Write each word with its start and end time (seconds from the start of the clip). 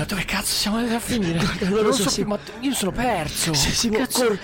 Ma 0.00 0.06
dove 0.06 0.24
cazzo 0.24 0.52
siamo 0.54 0.76
andati 0.78 0.94
a 0.94 1.00
finire? 1.00 1.38
Non 1.68 1.82
lo 1.84 1.92
so, 1.92 2.08
Simo. 2.08 2.34
ma 2.34 2.38
io 2.60 2.74
sono 2.74 2.90
perso. 2.92 3.52
Sì, 3.54 3.70
Simo, 3.70 3.98
Cazzo. 3.98 4.24
corri. 4.24 4.38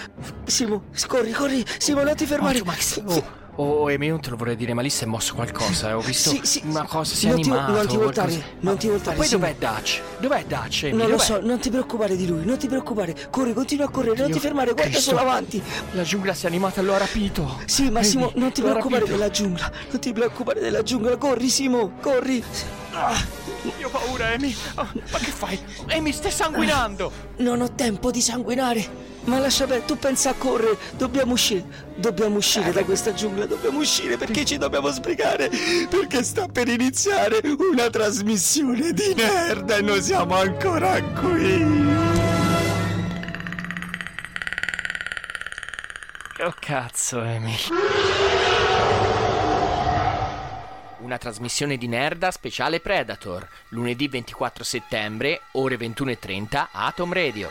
Simo, 0.45 0.82
corri, 1.06 1.32
corri. 1.32 1.65
Simo, 1.79 2.02
non 2.02 2.15
ti 2.15 2.27
fermare. 2.27 2.60
Oh, 2.60 2.65
Max, 2.65 3.02
oh, 3.05 3.24
oh, 3.56 3.91
Emi, 3.91 4.09
non 4.09 4.20
te 4.20 4.30
lo 4.30 4.37
vorrei 4.37 4.55
dire, 4.56 4.74
ma 4.74 4.82
lì 4.82 4.91
si 4.91 5.05
è 5.05 5.06
mosso 5.06 5.34
qualcosa. 5.34 5.88
eh, 5.88 5.92
Ho 5.95 6.01
visto 6.01 6.30
Sì, 6.30 6.41
sì, 6.42 6.60
una 6.65 6.82
sì. 6.82 6.87
cosa, 6.88 7.15
si 7.15 7.27
è 7.27 7.30
Non 7.30 7.41
ti- 7.41 7.48
animato. 7.51 7.73
non 7.73 7.87
ti 7.87 7.96
voltare, 7.96 8.29
qualcosa. 8.32 8.55
non 8.60 8.77
ti 8.77 8.88
voltare, 8.88 9.10
Ma 9.10 9.16
poi 9.23 9.27
Simo. 9.27 9.41
dov'è 9.41 9.55
Dutch? 9.59 10.01
Dov'è 10.20 10.45
Dutch, 10.46 10.82
Emi? 10.84 10.96
Non 10.98 11.09
lo 11.10 11.19
so, 11.19 11.41
non 11.41 11.59
ti 11.59 11.70
preoccupare 11.70 12.16
di 12.16 12.27
lui, 12.27 12.45
non 12.45 12.59
ti 12.59 12.66
preoccupare. 12.68 13.16
Corri, 13.30 13.54
continua 13.54 13.87
a 13.87 13.88
correre, 13.88 14.16
non 14.16 14.27
Dio 14.27 14.34
ti 14.34 14.41
fermare, 14.41 14.73
guarda 14.73 14.91
Cristo. 14.91 15.10
solo 15.10 15.20
avanti. 15.23 15.62
La 15.93 16.02
giungla 16.02 16.34
si 16.34 16.45
è 16.45 16.48
animata 16.48 16.80
e 16.80 16.84
lo 16.84 16.95
ha 16.95 16.98
rapito. 16.98 17.60
Sì, 17.65 17.88
Massimo, 17.91 18.30
Emi, 18.30 18.41
non 18.41 18.52
ti 18.52 18.60
preoccupare 18.60 19.01
rapito. 19.01 19.16
della 19.16 19.30
giungla. 19.30 19.70
Non 19.91 20.01
ti 20.01 20.12
preoccupare 20.12 20.60
della 20.60 20.82
giungla. 20.82 21.16
Corri, 21.16 21.48
Simo, 21.48 21.93
corri. 22.01 22.45
Ah, 22.98 23.23
Io 23.78 23.88
ho 23.88 23.90
paura, 23.90 24.32
Emi. 24.32 24.57
Oh, 24.76 24.88
ma 25.10 25.18
che 25.18 25.30
fai? 25.30 25.60
Emi, 25.88 26.12
stai 26.12 26.30
sanguinando. 26.30 27.12
non 27.38 27.60
ho 27.60 27.70
tempo 27.74 28.10
di 28.10 28.20
sanguinare. 28.23 29.04
Ma 29.24 29.38
lascia 29.40 29.65
perdere, 29.66 29.84
tu 29.87 29.98
pensa 29.98 30.30
a 30.30 30.34
correre. 30.34 30.79
Dobbiamo 30.96 31.32
uscire. 31.32 31.65
Dobbiamo 31.96 32.37
uscire 32.37 32.73
da 32.73 32.85
questa 32.85 33.12
giungla. 33.12 33.45
Dobbiamo 33.46 33.80
uscire 33.80 34.16
perché 34.16 34.45
ci 34.45 34.57
dobbiamo 34.57 34.88
sbrigare. 34.90 35.51
Perché 35.90 36.23
sta 36.23 36.46
per 36.46 36.68
iniziare 36.68 37.40
una 37.73 37.90
trasmissione 37.90 38.93
di 38.93 39.15
nerd 39.15 39.68
e 39.70 39.80
noi 39.82 40.01
siamo 40.02 40.37
ancora 40.37 41.02
qui. 41.02 41.85
Oh 46.38 46.54
cazzo, 46.60 47.23
Emi. 47.23 47.57
Una 51.07 51.18
trasmissione 51.18 51.76
di 51.76 51.87
Nerda 51.87 52.32
speciale 52.32 52.80
Predator, 52.80 53.49
lunedì 53.68 54.09
24 54.09 54.65
settembre, 54.65 55.40
ore 55.52 55.76
21.30, 55.76 56.66
Atom 56.73 57.13
Radio. 57.13 57.51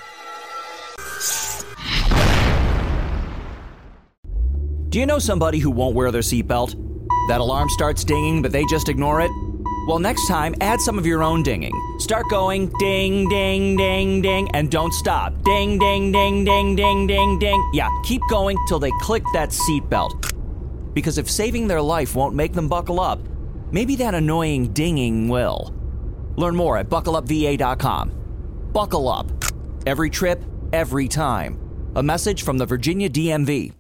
Do 4.90 5.00
you 5.00 5.06
know 5.06 5.20
somebody 5.20 5.64
who 5.64 5.72
won't 5.72 5.96
wear 5.96 6.12
their 6.12 6.22
seatbelt? 6.22 6.76
That 7.30 7.40
alarm 7.40 7.70
starts 7.70 8.04
dinging, 8.04 8.42
but 8.42 8.52
they 8.52 8.66
just 8.66 8.90
ignore 8.90 9.22
it? 9.22 9.32
Well, 9.88 10.00
next 10.00 10.28
time, 10.28 10.54
add 10.60 10.82
some 10.82 11.00
of 11.00 11.06
your 11.06 11.24
own 11.24 11.42
dinging. 11.42 11.72
Start 12.00 12.28
going 12.30 12.74
ding, 12.78 13.30
ding, 13.30 13.78
ding, 13.78 14.22
ding, 14.22 14.50
and 14.54 14.70
don't 14.70 14.92
stop. 14.92 15.32
Ding, 15.44 15.80
ding, 15.80 16.12
ding, 16.12 16.44
ding, 16.44 16.76
ding, 16.76 17.08
ding, 17.08 17.40
ding. 17.40 17.70
Yeah, 17.72 17.88
keep 18.04 18.22
going 18.30 18.58
till 18.68 18.80
they 18.80 18.92
click 19.00 19.24
that 19.32 19.52
seatbelt. 19.52 20.34
Because 20.94 21.18
if 21.18 21.30
saving 21.30 21.68
their 21.70 21.82
life 21.82 22.16
won't 22.16 22.36
make 22.36 22.52
them 22.52 22.68
buckle 22.68 23.00
up, 23.00 23.20
maybe 23.72 23.96
that 23.98 24.14
annoying 24.14 24.74
dinging 24.74 25.28
will. 25.28 25.74
Learn 26.36 26.56
more 26.56 26.78
at 26.78 26.90
buckleupva.com. 26.90 28.12
Buckle 28.74 29.08
up. 29.08 29.28
Every 29.86 30.10
trip, 30.10 30.44
every 30.74 31.08
time. 31.08 31.60
A 31.96 32.04
message 32.04 32.44
from 32.44 32.58
the 32.58 32.66
Virginia 32.66 33.10
DMV. 33.10 33.74